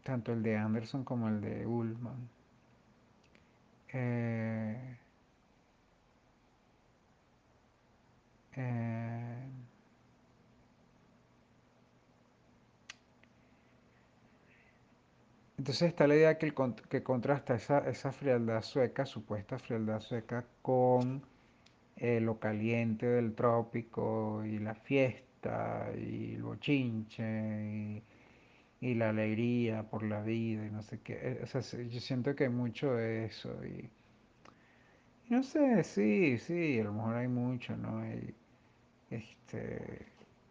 tanto 0.04 0.32
el 0.32 0.40
de 0.44 0.56
Anderson 0.56 1.02
como 1.04 1.28
el 1.28 1.40
de 1.40 1.66
Ullman. 1.66 2.28
Eh, 3.92 4.98
eh, 8.56 9.48
entonces 15.58 15.88
está 15.88 16.06
la 16.06 16.14
idea 16.16 16.38
que, 16.38 16.54
que 16.88 17.02
contrasta 17.02 17.54
esa, 17.54 17.78
esa 17.88 18.12
frialdad 18.12 18.62
sueca, 18.62 19.06
supuesta 19.06 19.58
frialdad 19.58 20.00
sueca, 20.00 20.44
con 20.62 21.22
eh, 21.96 22.20
lo 22.20 22.40
caliente 22.40 23.06
del 23.06 23.34
trópico 23.34 24.44
y 24.44 24.58
la 24.60 24.74
fiesta 24.74 25.23
y 25.98 26.34
el 26.34 26.42
bochinche 26.42 27.22
y, 28.80 28.88
y 28.90 28.94
la 28.94 29.10
alegría 29.10 29.84
por 29.90 30.02
la 30.04 30.22
vida 30.22 30.66
y 30.66 30.70
no 30.70 30.82
sé 30.82 31.00
qué. 31.02 31.40
O 31.42 31.46
sea, 31.46 31.60
yo 31.62 32.00
siento 32.00 32.34
que 32.36 32.44
hay 32.44 32.50
mucho 32.50 32.94
de 32.94 33.26
eso 33.26 33.64
y, 33.66 33.90
y 35.28 35.34
no 35.34 35.42
sé, 35.42 35.82
sí, 35.84 36.38
sí, 36.38 36.78
a 36.80 36.84
lo 36.84 36.92
mejor 36.92 37.16
hay 37.16 37.28
mucho, 37.28 37.76
¿no? 37.76 37.98
Hay, 38.00 38.34
este, 39.10 40.06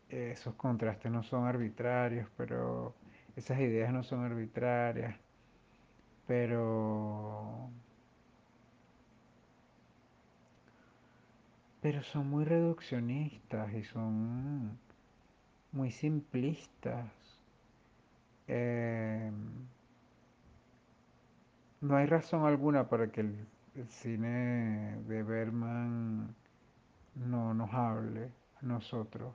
esos 0.10 0.56
contrastes 0.56 1.12
no 1.12 1.24
son 1.24 1.46
arbitrarios, 1.48 2.30
pero 2.38 2.96
esas 3.36 3.60
ideas 3.60 3.94
no 3.94 4.04
son 4.04 4.24
arbitrarias, 4.26 5.18
pero 6.28 7.72
pero 11.82 12.02
son 12.04 12.30
muy 12.32 12.46
reduccionistas 12.46 13.72
y 13.74 13.84
son 13.84 14.80
muy 15.74 15.92
simplistas. 15.92 17.12
Eh, 18.48 19.32
no 21.82 21.96
hay 21.98 22.06
razón 22.06 22.46
alguna 22.46 22.88
para 22.88 23.12
que 23.12 23.22
el, 23.22 23.48
cine 23.90 25.00
de 25.08 25.24
Berman 25.24 26.36
no 27.16 27.54
nos 27.56 27.74
hable 27.74 28.30
a 28.62 28.66
nosotros 28.66 29.34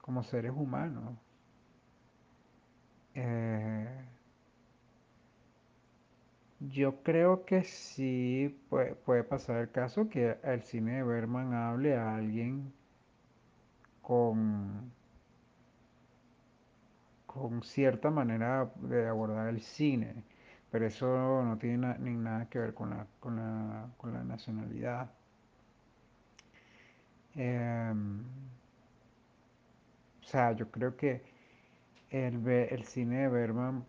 como 0.00 0.22
seres 0.22 0.52
humanos. 0.56 1.14
Eh, 3.14 4.04
yo 6.60 7.02
creo 7.02 7.44
que 7.44 7.64
sí 7.64 8.58
puede, 8.70 8.94
puede, 8.94 9.24
pasar 9.24 9.58
el 9.58 9.70
caso 9.70 10.08
que 10.08 10.38
el 10.42 10.62
cine 10.62 10.96
de 10.96 11.02
Berman 11.02 11.52
hable 11.52 11.96
a 11.96 12.16
alguien 12.16 12.72
con 14.02 14.90
con 17.34 17.62
cierta 17.64 18.10
manera 18.10 18.70
de 18.76 19.08
abordar 19.08 19.48
el 19.48 19.60
cine, 19.60 20.22
pero 20.70 20.86
eso 20.86 21.42
no 21.42 21.58
tiene 21.58 21.98
ni 21.98 22.12
nada 22.12 22.48
que 22.48 22.60
ver 22.60 22.74
con 22.74 22.90
la, 22.90 23.06
con 23.18 23.36
la, 23.36 23.88
con 23.96 24.12
la 24.12 24.22
nacionalidad. 24.22 25.10
Eh, 27.34 27.92
o 30.22 30.26
sea, 30.26 30.52
yo 30.52 30.70
creo 30.70 30.96
que 30.96 31.22
el, 32.10 32.46
el 32.48 32.84
cine 32.84 33.22
de 33.22 33.28
Berman, 33.28 33.84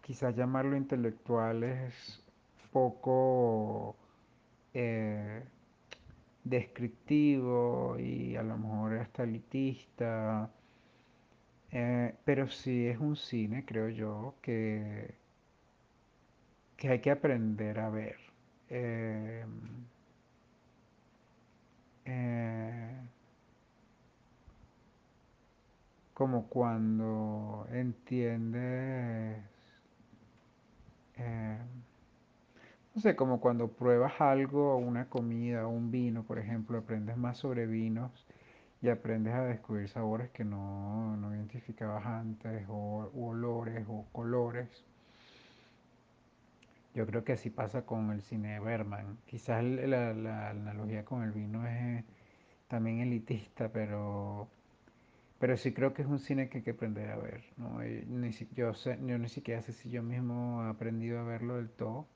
quizás 0.00 0.34
llamarlo 0.34 0.76
intelectual 0.76 1.62
es 1.62 2.20
poco 2.72 3.96
eh, 4.74 5.44
descriptivo 6.42 7.96
y 7.98 8.34
a 8.36 8.42
lo 8.42 8.58
mejor 8.58 8.98
hasta 8.98 9.22
elitista 9.22 10.50
eh, 11.78 12.14
pero 12.24 12.48
sí 12.48 12.86
es 12.88 12.98
un 12.98 13.16
cine, 13.16 13.64
creo 13.66 13.88
yo, 13.90 14.34
que, 14.42 15.14
que 16.76 16.88
hay 16.88 17.00
que 17.00 17.10
aprender 17.10 17.78
a 17.80 17.90
ver. 17.90 18.16
Eh, 18.70 19.44
eh, 22.04 23.08
como 26.14 26.48
cuando 26.48 27.66
entiendes, 27.70 29.38
eh, 31.16 31.58
no 32.94 33.00
sé, 33.02 33.14
como 33.16 33.40
cuando 33.40 33.68
pruebas 33.68 34.20
algo, 34.20 34.76
una 34.76 35.08
comida, 35.08 35.66
un 35.66 35.90
vino, 35.90 36.24
por 36.24 36.38
ejemplo, 36.38 36.78
aprendes 36.78 37.16
más 37.16 37.38
sobre 37.38 37.66
vinos 37.66 38.26
y 38.82 38.88
aprendes 38.88 39.34
a 39.34 39.42
descubrir 39.42 39.88
sabores 39.88 40.30
que 40.30 40.44
no, 40.44 41.16
no 41.16 41.34
identificabas 41.34 42.04
antes, 42.06 42.66
o 42.68 43.10
olores 43.14 43.84
o 43.88 44.06
colores. 44.12 44.84
Yo 46.94 47.06
creo 47.06 47.24
que 47.24 47.32
así 47.32 47.50
pasa 47.50 47.82
con 47.84 48.10
el 48.10 48.22
cine 48.22 48.54
de 48.54 48.60
Berman. 48.60 49.18
Quizás 49.26 49.62
la, 49.64 50.14
la 50.14 50.50
analogía 50.50 51.04
con 51.04 51.22
el 51.22 51.32
vino 51.32 51.66
es 51.66 52.04
también 52.68 53.00
elitista, 53.00 53.68
pero, 53.70 54.48
pero 55.38 55.56
sí 55.56 55.72
creo 55.72 55.92
que 55.94 56.02
es 56.02 56.08
un 56.08 56.18
cine 56.18 56.48
que 56.48 56.58
hay 56.58 56.64
que 56.64 56.70
aprender 56.72 57.10
a 57.10 57.16
ver. 57.16 57.44
¿no? 57.56 57.80
Ni, 57.80 58.30
yo, 58.54 58.74
sé, 58.74 58.98
yo 59.04 59.18
ni 59.18 59.28
siquiera 59.28 59.62
sé 59.62 59.72
si 59.72 59.90
yo 59.90 60.02
mismo 60.02 60.64
he 60.64 60.70
aprendido 60.70 61.20
a 61.20 61.24
verlo 61.24 61.56
del 61.56 61.70
todo, 61.70 62.06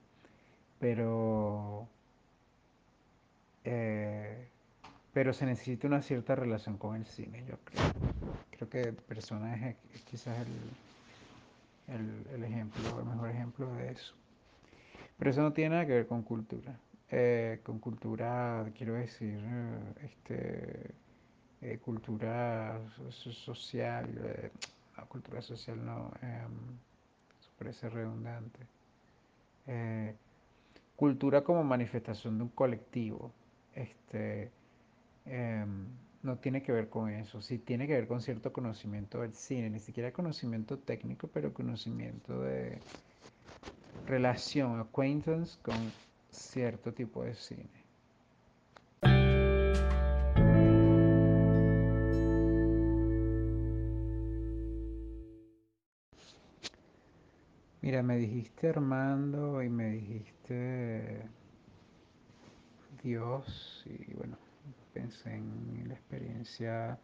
pero, 0.78 1.88
eh, 3.64 4.48
pero 5.12 5.32
se 5.32 5.46
necesita 5.46 5.86
una 5.86 6.02
cierta 6.02 6.34
relación 6.34 6.76
con 6.78 6.96
el 6.96 7.06
cine, 7.06 7.44
yo 7.48 7.56
creo. 7.64 7.92
Creo 8.50 8.68
que 8.68 8.92
Personas 8.92 9.60
es 9.62 10.02
quizás 10.02 10.36
el, 11.88 11.94
el, 11.94 12.26
el 12.34 12.44
ejemplo, 12.44 12.98
el 12.98 13.04
mejor 13.06 13.30
ejemplo 13.30 13.74
de 13.74 13.92
eso. 13.92 14.14
Pero 15.18 15.30
eso 15.30 15.42
no 15.42 15.52
tiene 15.52 15.70
nada 15.70 15.86
que 15.86 15.92
ver 15.92 16.06
con 16.06 16.22
cultura. 16.22 16.78
Eh, 17.10 17.60
con 17.64 17.80
cultura, 17.80 18.70
quiero 18.76 18.94
decir, 18.94 19.38
este, 20.00 20.94
eh, 21.60 21.78
cultura 21.78 22.80
social, 23.10 24.08
eh, 24.24 24.50
no, 24.96 25.06
cultura 25.08 25.42
social 25.42 25.84
no, 25.84 26.12
em, 26.22 26.78
eso 27.40 27.50
parece 27.58 27.88
redundante. 27.90 28.60
Eh, 29.66 30.14
cultura 30.96 31.42
como 31.42 31.64
manifestación 31.64 32.38
de 32.38 32.44
un 32.44 32.50
colectivo, 32.50 33.32
este, 33.74 34.50
em, 35.30 35.86
no 36.22 36.36
tiene 36.38 36.62
que 36.62 36.72
ver 36.72 36.88
con 36.88 37.08
eso, 37.08 37.40
sí 37.40 37.58
tiene 37.58 37.86
que 37.86 37.94
ver 37.94 38.06
con 38.06 38.20
cierto 38.20 38.52
conocimiento 38.52 39.20
del 39.20 39.34
cine, 39.34 39.70
ni 39.70 39.78
siquiera 39.78 40.12
conocimiento 40.12 40.78
técnico, 40.78 41.28
pero 41.28 41.54
conocimiento 41.54 42.42
de 42.42 42.78
relación, 44.06 44.80
acquaintance 44.80 45.58
con 45.62 45.76
cierto 46.30 46.92
tipo 46.92 47.24
de 47.24 47.34
cine. 47.34 47.80
Mira, 57.82 58.02
me 58.02 58.18
dijiste 58.18 58.68
Armando 58.68 59.62
y 59.62 59.70
me 59.70 59.90
dijiste 59.90 61.22
Dios 63.02 63.84
y 63.86 64.14
bueno, 64.14 64.36
pensé 65.00 65.34
en 65.34 65.88
la 65.88 65.94
experiencia 65.94 66.98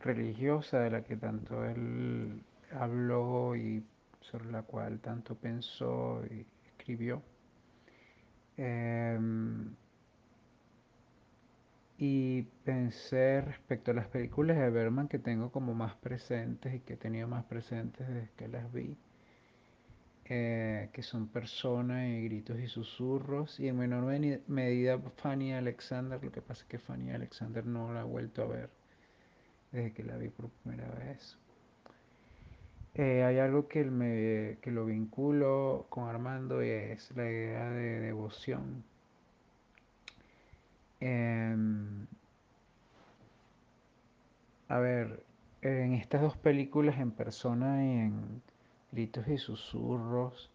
religiosa 0.00 0.80
de 0.80 0.90
la 0.90 1.02
que 1.02 1.16
tanto 1.16 1.64
él 1.64 2.42
habló 2.72 3.54
y 3.56 3.84
sobre 4.20 4.50
la 4.50 4.62
cual 4.62 5.00
tanto 5.00 5.36
pensó 5.36 6.22
y 6.30 6.44
escribió. 6.66 7.22
Em, 8.56 9.74
y 11.96 12.42
pensé 12.64 13.40
respecto 13.40 13.90
a 13.92 13.94
las 13.94 14.08
películas 14.08 14.56
de 14.58 14.70
Berman 14.70 15.08
que 15.08 15.18
tengo 15.18 15.50
como 15.52 15.74
más 15.74 15.94
presentes 15.96 16.74
y 16.74 16.80
que 16.80 16.94
he 16.94 16.96
tenido 16.96 17.28
más 17.28 17.44
presentes 17.44 18.06
desde 18.08 18.30
que 18.36 18.48
las 18.48 18.72
vi, 18.72 18.96
que 20.28 21.02
son 21.02 21.28
Persona 21.28 22.08
y 22.08 22.24
Gritos 22.24 22.58
y 22.60 22.68
Susurros, 22.68 23.58
y 23.58 23.68
en 23.68 23.78
menor 23.78 24.04
medida 24.46 24.98
Fanny 25.16 25.54
Alexander, 25.54 26.22
lo 26.22 26.30
que 26.30 26.42
pasa 26.42 26.62
es 26.62 26.68
que 26.68 26.78
Fanny 26.78 27.10
Alexander 27.12 27.64
no 27.64 27.92
la 27.92 28.00
he 28.00 28.04
vuelto 28.04 28.42
a 28.42 28.46
ver 28.46 28.70
desde 29.72 29.92
que 29.92 30.04
la 30.04 30.16
vi 30.16 30.28
por 30.28 30.50
primera 30.50 30.88
vez. 30.90 31.38
Eh, 32.94 33.22
hay 33.24 33.38
algo 33.38 33.68
que, 33.68 33.84
me, 33.84 34.58
que 34.60 34.70
lo 34.70 34.84
vinculo 34.86 35.86
con 35.88 36.08
Armando 36.08 36.62
y 36.62 36.68
es 36.68 37.14
la 37.16 37.30
idea 37.30 37.70
de 37.70 38.00
devoción 38.00 38.84
Em, 41.00 42.06
a 44.68 44.78
ver, 44.78 45.22
en 45.62 45.94
estas 45.94 46.22
dos 46.22 46.36
películas 46.36 46.98
en 46.98 47.12
persona 47.12 47.84
y 47.84 47.90
en 47.98 48.42
Gritos 48.90 49.28
y 49.28 49.38
Susurros 49.38 50.50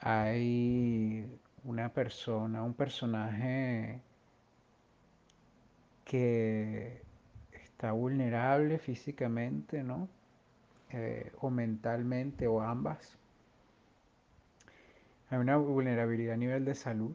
hay 0.00 1.26
una 1.64 1.92
persona, 1.92 2.62
un 2.62 2.74
personaje 2.74 4.00
que 6.04 7.02
está 7.52 7.92
vulnerable 7.92 8.78
físicamente, 8.78 9.82
¿no? 9.82 10.08
Eh, 10.90 11.32
o 11.40 11.50
mentalmente, 11.50 12.46
o 12.46 12.60
ambas. 12.60 13.16
Hay 15.30 15.38
una 15.38 15.56
vulnerabilidad 15.56 16.34
a 16.34 16.36
nivel 16.36 16.64
de 16.64 16.74
salud 16.74 17.14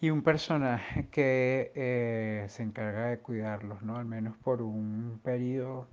y 0.00 0.10
un 0.10 0.22
personaje 0.22 1.08
que 1.08 1.72
eh, 1.74 2.46
se 2.48 2.62
encarga 2.62 3.06
de 3.06 3.18
cuidarlos, 3.18 3.82
¿no? 3.82 3.96
Al 3.96 4.06
menos 4.06 4.36
por 4.38 4.62
un 4.62 5.20
periodo. 5.22 5.88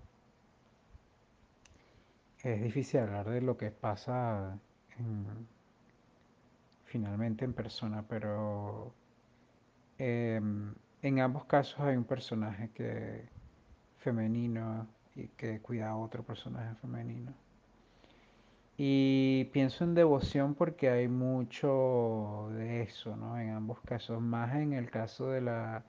Es 2.44 2.62
difícil 2.62 3.00
hablar 3.00 3.30
de 3.30 3.42
lo 3.42 3.58
que 3.58 3.72
pasa 3.72 4.60
finalmente 6.84 7.46
en 7.46 7.54
persona, 7.54 8.04
pero 8.08 8.94
em, 9.98 10.74
en 11.02 11.20
ambos 11.22 11.46
casos 11.46 11.80
hay 11.80 11.96
un 11.96 12.04
personaje 12.04 12.70
que 12.74 13.30
femenino 14.00 14.88
y 15.16 15.28
que 15.30 15.62
cuida 15.62 15.90
a 15.90 15.98
otro 15.98 16.24
personaje 16.24 16.76
femenino. 16.82 17.34
Y 18.78 19.46
pienso 19.54 19.86
en 19.86 19.94
devoción 19.94 20.56
porque 20.56 20.90
hay 20.90 21.08
mucho 21.08 22.50
de 22.54 22.82
eso, 22.82 23.16
¿no? 23.16 23.40
En 23.40 23.52
ambos 23.52 23.80
casos, 23.82 24.22
más 24.22 24.54
en 24.56 24.74
el 24.74 24.90
caso 24.90 25.30
de 25.30 25.42
la, 25.42 25.84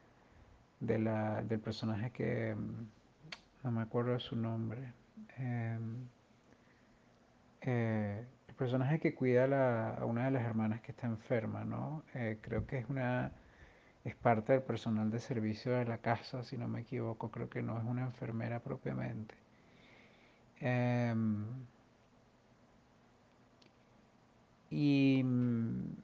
de 0.81 0.99
la 0.99 1.43
del 1.43 1.61
personaje 1.61 2.11
que 2.13 2.55
mm, 2.55 2.87
no 3.65 3.71
me 3.73 3.83
acuerdo 3.83 4.13
de 4.13 4.21
su 4.21 4.37
nombre. 4.37 4.93
Em, 5.39 6.07
eh, 7.65 8.27
el 8.49 8.55
personaje 8.55 9.01
que 9.01 9.15
cuida 9.15 9.45
a, 9.45 9.47
la, 9.49 9.99
una 10.07 10.27
de 10.27 10.31
las 10.33 10.45
hermanas 10.45 10.81
que 10.81 10.93
está 10.93 11.07
enferma, 11.07 11.65
¿no? 11.65 12.05
Eh, 12.15 12.39
creo 12.41 12.67
que 12.67 12.79
es 12.79 12.89
una 12.89 13.33
es 14.05 14.15
parte 14.17 14.53
del 14.53 14.63
personal 14.63 15.11
de 15.11 15.19
servicio 15.21 15.73
de 15.73 15.85
la 15.87 15.99
casa, 15.99 16.43
si 16.45 16.59
no 16.59 16.69
me 16.69 16.83
equivoco, 16.83 17.31
creo 17.31 17.49
que 17.49 17.63
no 17.63 17.79
es 17.79 17.85
una 17.85 18.03
enfermera 18.03 18.61
propiamente. 18.61 19.35
Em, 20.61 21.47
mm, 24.71 25.95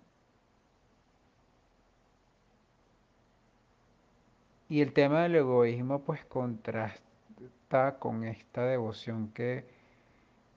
y 4.70 4.81
el 4.81 4.92
tema 4.94 5.23
del 5.23 5.37
egoísmo 5.37 6.03
pues 6.03 6.25
contrasta 6.25 7.99
con 7.99 8.25
esta 8.25 8.64
devoción 8.64 9.29
que, 9.33 9.66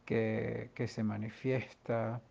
que, 0.05 0.69
se 0.87 1.03
manifiesta. 1.03 2.21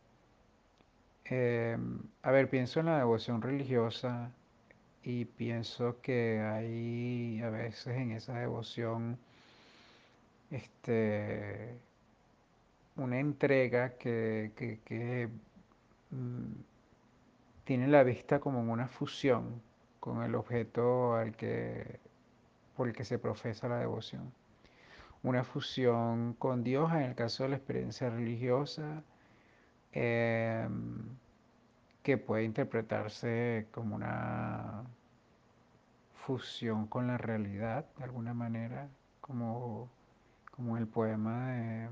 Em, 1.24 2.00
a 2.22 2.30
ver, 2.30 2.48
pienso 2.50 2.80
en 2.80 2.86
la 2.86 2.98
devoción 2.98 3.42
religiosa 3.42 4.30
y 5.02 5.24
pienso 5.24 6.00
que 6.02 6.40
hay 6.40 7.40
a 7.42 7.50
veces 7.50 7.96
en 7.96 8.12
esa 8.12 8.34
devoción 8.38 9.18
este, 10.50 11.76
una 12.96 13.18
entrega 13.20 13.96
que, 13.96 14.52
que 14.56 15.30
Mm, 16.12 16.62
tiene 17.64 17.88
la 17.88 18.02
vista 18.04 18.40
como 18.40 18.60
una 18.72 18.88
fusión 18.88 19.62
con 20.00 20.22
el 20.22 20.34
objeto 20.34 21.14
al 21.14 21.34
que, 21.36 22.00
por 22.76 22.88
el 22.88 22.94
que 22.94 23.04
se 23.04 23.18
profesa 23.18 23.68
la 23.68 23.78
devoción. 23.78 24.32
Una 25.22 25.44
fusión 25.44 26.34
con 26.34 26.64
Dios 26.64 26.92
en 26.92 27.02
el 27.02 27.14
caso 27.14 27.44
de 27.44 27.50
la 27.50 27.56
experiencia 27.56 28.10
religiosa, 28.10 29.02
em, 29.92 31.16
que 32.02 32.18
puede 32.18 32.44
interpretarse 32.44 33.68
como 33.72 33.94
una 33.96 34.84
fusión 36.14 36.86
con 36.86 37.06
la 37.06 37.18
realidad, 37.18 37.86
de 37.98 38.04
alguna 38.04 38.34
manera, 38.34 38.88
como, 39.20 39.88
como 40.50 40.76
el 40.78 40.86
poema 40.86 41.52
de 41.52 41.88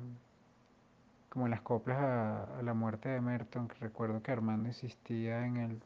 como 1.31 1.47
en 1.47 1.53
las 1.53 1.63
coplas 1.63 1.99
a, 1.99 2.63
la 2.63 2.75
muerte 2.75 3.09
de 3.09 3.21
Merton, 3.21 3.69
que 3.69 3.77
recuerdo 3.77 4.23
que 4.23 4.33
Armando 4.33 4.69
insistía 4.69 5.47
en, 5.47 5.81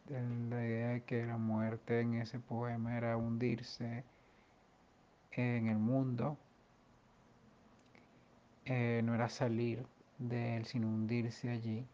la 0.50 0.64
idea 0.64 0.88
de 0.88 1.02
que 1.04 1.26
la 1.26 1.36
muerte 1.36 2.00
en 2.00 2.14
ese 2.14 2.40
poema 2.40 2.96
era 2.96 3.16
hundirse 3.16 4.04
en 5.32 5.68
el 5.68 5.78
mundo, 5.78 6.38
eh, 8.66 9.02
no 9.04 9.14
era 9.14 9.28
salir 9.28 9.86
de 10.18 10.56
él, 10.56 10.66
sino 10.66 10.88
hundirse 10.88 11.50
allí. 11.50 11.86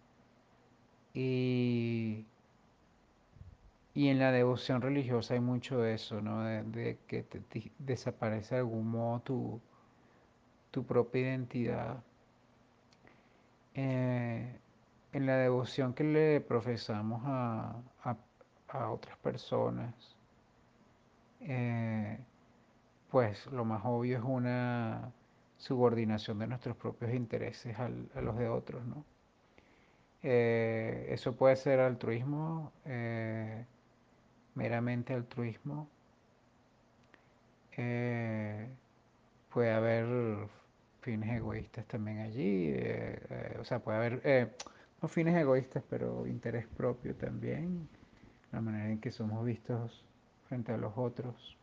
Y, 1.14 2.26
y 3.94 4.08
en 4.08 4.18
la 4.18 4.32
devoción 4.32 4.82
religiosa 4.82 5.34
hay 5.34 5.40
mucho 5.40 5.80
de 5.80 5.94
eso, 5.94 6.20
¿no? 6.20 6.42
De, 6.44 6.98
que 7.06 7.26
desaparece 7.78 8.54
de 8.56 8.60
algún 8.60 8.88
modo 8.88 9.20
tu, 9.20 9.60
tu 10.70 10.84
propia 10.84 11.22
identidad 11.22 12.02
eh, 13.74 14.58
en 15.12 15.26
la 15.26 15.36
devoción 15.36 15.94
que 15.94 16.04
le 16.04 16.40
profesamos 16.40 17.22
a, 17.24 17.76
otras 18.90 19.16
personas, 19.18 19.94
eh, 21.40 22.18
pues 23.10 23.46
lo 23.46 23.64
más 23.64 23.82
obvio 23.84 24.18
es 24.18 24.24
una 24.24 25.12
subordinación 25.60 26.40
de 26.40 26.48
nuestros 26.48 26.76
propios 26.76 27.14
intereses 27.14 27.78
a 27.78 27.88
los 28.20 28.36
de 28.38 28.48
otros, 28.48 28.84
¿no? 28.86 29.04
Eh, 30.22 31.06
eso 31.10 31.36
puede 31.36 31.56
ser 31.56 31.80
altruismo, 31.80 32.72
meramente 34.54 35.14
altruismo. 35.14 35.88
puede 39.50 39.72
haber 39.72 40.06
fines 41.00 41.30
egoístas 41.34 41.86
también 41.86 42.20
allí, 42.20 42.68
eh, 42.70 43.18
eh, 43.30 43.56
o 43.60 43.64
sea, 43.64 43.80
puede 43.80 43.98
haber, 43.98 44.20
eh, 44.24 44.48
no 45.02 45.08
fines 45.08 45.34
egoístas, 45.36 45.82
pero 45.88 46.26
interés 46.26 46.66
propio 46.66 47.14
también, 47.14 47.88
la 48.52 48.60
manera 48.60 48.90
en 48.90 49.00
que 49.00 49.10
somos 49.10 49.44
vistos 49.44 50.04
frente 50.48 50.72
a 50.72 50.76
los 50.76 50.92
otros, 50.96 51.56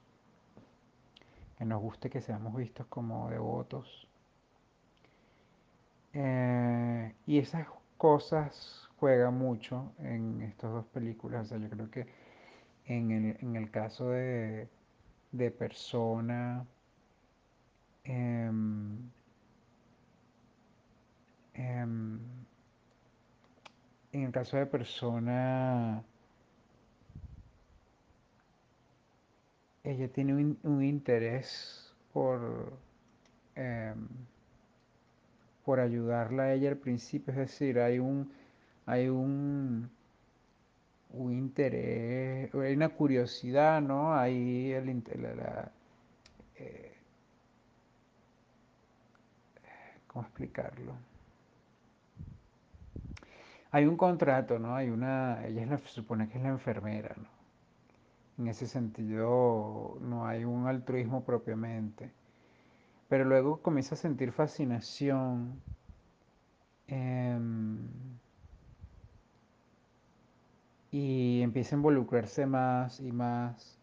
que 1.57 1.65
nos 1.65 1.81
guste 1.81 2.09
que 2.09 2.21
seamos 2.21 2.55
vistos 2.55 2.87
como 2.87 3.29
devotos. 3.29 4.07
y 6.13 7.37
esas 7.39 7.67
cosas 7.97 8.89
juegan 8.99 9.37
mucho 9.37 9.91
en 9.99 10.41
estas 10.41 10.71
dos 10.71 10.85
películas, 10.87 11.45
o 11.45 11.49
sea, 11.49 11.57
yo 11.59 11.69
creo 11.69 11.91
que 11.91 12.07
en 12.85 13.11
el, 13.11 13.37
en 13.41 13.55
el 13.55 13.69
caso 13.71 14.09
de, 14.09 14.67
de 15.31 15.51
persona, 15.51 16.65
em, 18.03 19.09
Em, 21.57 22.19
en 24.11 24.23
el 24.23 24.31
caso 24.31 24.57
de 24.57 24.65
persona, 24.67 26.03
ella 29.87 30.07
tiene 30.09 30.33
un, 30.63 30.83
interés 30.83 31.93
por, 32.13 32.73
em, 33.55 34.07
por 35.65 35.79
ayudarla 35.79 36.43
a 36.43 36.53
ella 36.53 36.69
al 36.69 36.77
principio, 36.77 37.31
es 37.33 37.39
decir, 37.39 37.79
hay 37.79 37.99
un, 37.99 38.31
hay 38.85 39.07
un, 39.09 39.89
un 41.11 41.33
interés, 41.33 42.53
hay 42.55 42.73
una 42.75 42.89
curiosidad, 42.89 43.81
¿no? 43.81 44.13
Hay 44.13 44.71
el, 44.73 45.03
la, 45.37 45.71
eh, 46.57 46.93
¿cómo 50.07 50.25
explicarlo? 50.25 50.93
hay 53.71 53.85
un 53.85 53.97
contrato, 53.97 54.59
¿no? 54.59 54.75
Hay 54.75 54.89
una, 54.89 55.45
ella 55.45 55.61
es 55.61 55.69
la, 55.69 55.77
se 55.77 55.87
supone 55.89 56.27
que 56.29 56.37
es 56.37 56.43
la 56.43 56.49
enfermera, 56.49 57.15
¿no? 57.17 57.36
En 58.37 58.47
ese 58.47 58.67
sentido 58.67 59.97
no 60.01 60.27
hay 60.27 60.45
un 60.45 60.67
altruismo 60.67 61.23
propiamente. 61.23 62.11
Pero 63.09 63.25
luego 63.25 63.61
comienza 63.61 63.95
a 63.95 63.97
sentir 63.97 64.31
fascinación. 64.31 65.61
Em, 66.87 67.79
y 70.91 71.41
empieza 71.41 71.75
a 71.75 71.77
involucrarse 71.77 72.45
más 72.45 72.99
y 72.99 73.11
más. 73.11 73.77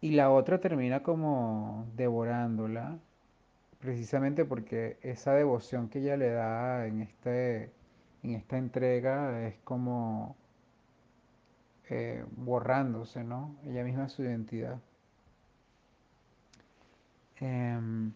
Y 0.00 0.12
la 0.12 0.30
otra 0.30 0.60
termina 0.60 1.02
como 1.02 1.86
devorándola 1.96 2.98
precisamente 3.80 4.44
porque 4.44 4.98
esa 5.02 5.34
devoción 5.34 5.88
que 5.88 6.00
ella 6.00 6.16
le 6.16 6.30
da 6.30 6.86
en, 6.86 7.00
este, 7.00 7.72
en 8.22 8.34
esta 8.34 8.58
entrega 8.58 9.46
es 9.48 9.56
como 9.64 10.36
eh, 11.90 12.24
borrándose, 12.36 13.24
¿no? 13.24 13.56
Ella 13.66 13.84
misma 13.84 14.08
su 14.08 14.22
identidad. 14.22 14.80
Em, 17.36 18.12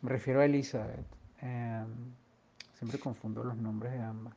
me 0.00 0.10
refiero 0.10 0.40
a 0.40 0.44
Elizabeth. 0.44 1.06
Em, 1.40 2.12
siempre 2.74 2.98
confundo 2.98 3.44
los 3.44 3.56
nombres 3.56 3.92
de 3.92 4.00
ambas. 4.00 4.34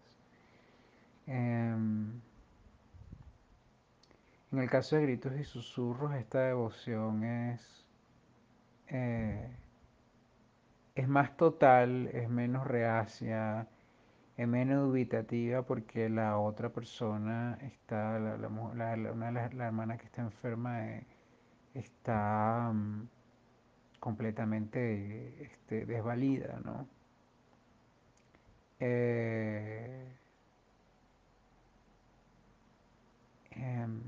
Em, 1.28 2.22
en 4.52 4.60
el 4.60 4.70
caso 4.70 4.96
de 4.96 5.02
gritos 5.04 5.36
y 5.40 5.44
susurros, 5.44 6.14
esta 6.16 6.42
devoción 6.42 7.24
es 7.24 7.86
eh, 8.88 9.50
es 10.96 11.08
más 11.08 11.36
total, 11.36 12.08
es 12.14 12.30
menos 12.30 12.66
reacia, 12.66 13.68
es 14.38 14.48
menos 14.48 14.88
dubitativa 14.90 15.64
porque 15.64 16.10
la 16.10 16.38
otra 16.40 16.70
persona 16.74 17.58
está, 17.62 18.20
la, 18.20 18.38
la, 18.38 18.48
una 18.50 18.92
de 18.92 19.32
las 19.32 19.54
la 19.54 19.66
hermanas 19.68 20.00
que 20.00 20.06
está 20.06 20.22
enferma 20.22 20.86
eh, 20.88 21.08
está 21.74 22.72
mm, 22.74 23.08
completamente 24.00 25.44
este, 25.44 25.86
desvalida, 25.86 26.60
¿no? 26.64 26.88
Eh, 28.80 30.06
em, 33.52 34.02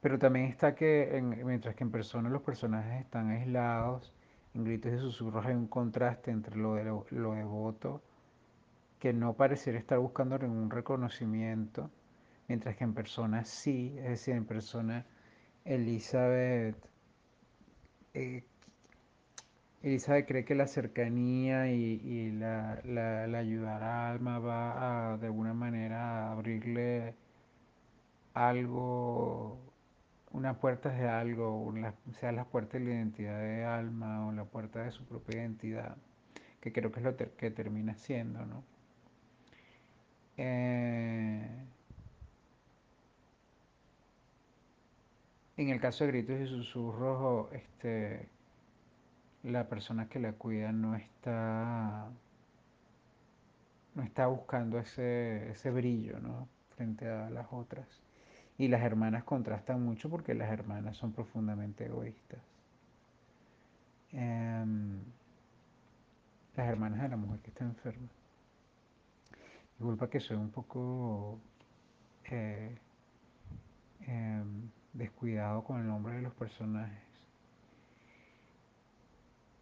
pero 0.00 0.18
también 0.18 0.46
está 0.46 0.74
que 0.74 1.20
mientras 1.22 1.74
que 1.74 1.84
en 1.84 1.90
persona 1.90 2.28
los 2.30 2.42
personajes 2.42 3.00
están 3.02 3.30
aislados, 3.30 4.15
en 4.56 4.64
gritos 4.64 4.92
y 4.92 4.98
susurros 4.98 5.44
hay 5.46 5.54
un 5.54 5.68
contraste 5.68 6.30
entre 6.30 6.56
lo, 6.56 6.74
de 6.74 6.84
lo, 6.84 7.32
devoto, 7.34 8.02
que 8.98 9.12
no 9.12 9.34
pareciera 9.34 9.78
estar 9.78 9.98
buscando 9.98 10.38
ningún 10.38 10.70
reconocimiento, 10.70 11.90
mientras 12.48 12.76
que 12.76 12.84
en 12.84 12.94
persona 12.94 13.44
sí, 13.44 13.94
es 13.98 14.08
decir, 14.08 14.34
en 14.34 14.46
persona 14.46 15.04
Elizabeth, 15.64 16.76
eh, 18.14 18.44
Elizabeth 19.82 20.26
cree 20.26 20.44
que 20.44 20.54
la 20.54 20.66
cercanía 20.66 21.70
y, 21.70 22.32
la, 22.32 22.80
la, 22.84 23.26
la, 23.26 23.38
ayudará 23.38 24.10
alma 24.10 24.38
va 24.38 25.12
a 25.12 25.18
de 25.18 25.26
alguna 25.26 25.52
manera 25.54 26.28
a 26.28 26.32
abrirle 26.32 27.14
algo 28.34 29.65
unas 30.36 30.58
puertas 30.58 30.98
de 30.98 31.08
algo, 31.08 31.72
sea 32.20 32.30
las 32.30 32.46
puertas 32.46 32.74
de 32.74 32.86
la 32.86 32.94
identidad 32.94 33.38
de 33.40 33.64
alma 33.64 34.26
o 34.26 34.32
la 34.32 34.44
puerta 34.44 34.82
de 34.82 34.90
su 34.90 35.04
propia 35.06 35.38
identidad, 35.40 35.96
que 36.60 36.72
creo 36.72 36.92
que 36.92 37.00
es 37.00 37.04
lo 37.06 37.16
que 37.16 37.50
termina 37.50 37.96
siendo, 37.96 38.44
¿no? 38.44 38.62
Eh, 40.36 41.48
en 45.56 45.68
el 45.70 45.80
caso 45.80 46.04
de 46.04 46.10
gritos 46.10 46.38
y 46.38 46.46
susurros, 46.46 47.50
este, 47.52 48.28
la 49.42 49.68
persona 49.68 50.08
que 50.08 50.18
la 50.20 50.34
cuida 50.34 50.70
no 50.72 50.96
está, 50.96 52.10
no 53.94 54.02
está 54.02 54.26
buscando 54.26 54.78
ese, 54.78 55.50
ese 55.52 55.70
brillo, 55.70 56.20
¿no? 56.20 56.48
Frente 56.76 57.08
a 57.08 57.30
las 57.30 57.46
otras. 57.50 58.05
Y 58.58 58.68
las 58.68 58.82
hermanas 58.82 59.24
contrastan 59.24 59.82
mucho 59.82 60.08
porque 60.08 60.34
las 60.34 60.50
hermanas 60.50 60.96
son 60.96 61.12
profundamente 61.12 61.86
egoístas. 61.86 62.40
Em, 64.12 64.98
las 66.56 66.66
hermanas 66.66 67.02
de 67.02 67.08
la 67.08 67.16
mujer 67.16 67.40
que 67.40 67.50
está 67.50 67.64
enferma. 67.64 68.08
Disculpa 69.78 70.08
que 70.08 70.20
soy 70.20 70.38
un 70.38 70.50
poco 70.50 71.38
eh, 72.30 72.74
em, 74.06 74.70
descuidado 74.94 75.62
con 75.64 75.80
el 75.80 75.86
nombre 75.86 76.14
de 76.14 76.22
los 76.22 76.32
personajes. 76.34 77.06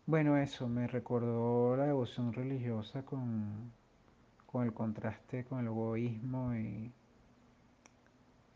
Bueno, 0.07 0.37
eso 0.37 0.69
me 0.69 0.87
recordó 0.87 1.77
la 1.77 1.87
devoción 1.87 2.33
religiosa 2.33 3.03
con, 3.05 3.73
con 4.47 4.65
el 4.65 4.73
contraste 4.73 5.45
con 5.45 5.61
el 5.61 5.67
egoísmo 5.67 6.55
y 6.55 6.93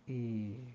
y, 0.09 0.75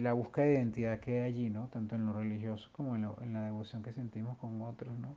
la 0.00 0.12
búsqueda 0.12 0.46
de 0.46 0.54
identidad 0.54 1.00
que 1.00 1.20
hay 1.20 1.28
allí, 1.28 1.50
¿no? 1.50 1.68
Tanto 1.68 1.96
en 1.96 2.06
lo 2.06 2.12
religioso 2.14 2.68
como 2.72 2.96
en, 2.96 3.32
la 3.32 3.42
devoción 3.44 3.82
que 3.82 3.92
sentimos 3.92 4.38
con 4.38 4.62
otros, 4.62 4.96
¿no? 4.98 5.16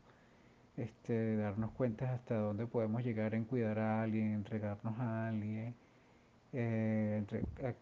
Este, 0.78 1.38
darnos 1.38 1.72
cuenta 1.72 2.13
hasta 2.13 2.36
dónde 2.36 2.65
podemos 2.65 3.04
llegar 3.04 3.36
en 3.36 3.45
cuidar 3.45 3.80
a 3.80 4.02
alguien, 4.02 4.34
entregarnos 4.34 5.00
a 5.00 5.28
alguien, 5.30 5.76
eh, 6.54 7.24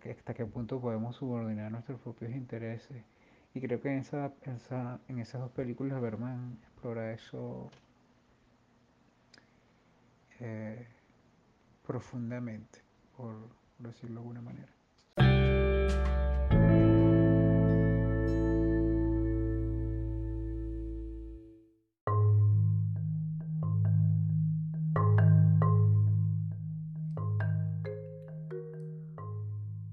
hasta 0.09 0.33
qué 0.33 0.45
punto 0.45 0.79
podemos 0.81 1.15
subordinar 1.15 1.71
nuestros 1.71 1.99
propios 2.01 2.31
intereses. 2.31 3.03
Y 3.53 3.61
creo 3.61 3.81
que 3.81 3.89
en, 3.89 3.99
esa, 3.99 4.33
en 5.07 5.19
esas 5.19 5.41
dos 5.41 5.51
películas 5.51 6.01
Berman 6.01 6.57
explora 6.63 7.13
eso 7.13 7.69
eh, 10.39 10.85
profundamente 11.85 12.86
por 13.17 13.35
decirlo 13.79 14.21
de 14.21 14.27
alguna 14.27 14.41
manera. 14.41 14.73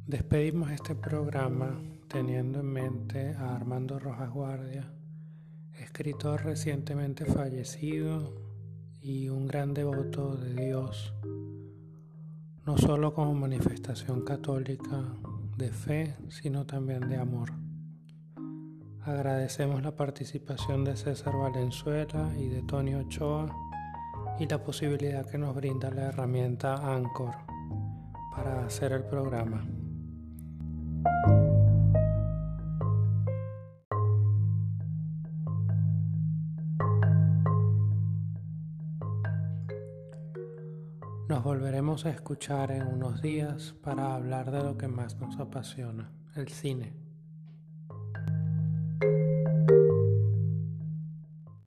Despedimos 0.07 0.71
este 0.71 0.95
programa 0.95 1.81
teniendo 2.09 2.61
en 2.61 2.67
mente 2.67 3.35
a 3.37 3.57
Armando 3.57 3.99
Rojas 3.99 4.31
Guardia, 4.31 4.93
escritor 5.73 6.45
recientemente 6.45 7.25
fallecido 7.25 8.35
y 9.01 9.29
un 9.31 9.49
gran 9.49 9.75
devoto 9.75 10.37
de 10.37 10.55
Dios 10.55 11.15
no 12.67 12.79
solo 12.79 13.13
como 13.13 13.35
manifestación 13.35 14.23
católica 14.23 15.03
de 15.57 15.71
fe, 15.71 16.17
sino 16.29 16.65
también 16.65 17.09
de 17.09 17.19
amor. 17.19 17.53
Agradecemos 19.03 19.83
la 19.83 19.95
participación 19.95 20.83
de 20.85 20.97
César 20.97 21.37
Valenzuela 21.37 22.33
y 22.39 22.49
de 22.49 22.63
Tony 22.63 22.95
Ochoa 22.95 23.55
y 24.41 24.47
la 24.47 24.65
posibilidad 24.65 25.29
que 25.31 25.37
nos 25.37 25.55
brinda 25.55 25.91
la 25.91 26.05
herramienta 26.05 26.75
Anchor 26.95 27.35
para 28.35 28.65
hacer 28.65 28.93
el 28.93 29.05
programa. 29.05 29.67
Volveremos 41.95 42.07
a 42.07 42.11
escuchar 42.11 42.73
en 42.73 42.89
unos 42.89 43.23
días 43.23 43.75
para 43.83 44.17
hablar 44.17 44.51
de 44.51 44.65
lo 44.65 44.77
que 44.77 44.89
más 44.89 45.17
nos 45.21 45.39
apasiona, 45.39 46.11
el 46.35 46.49
cine. 46.49 47.04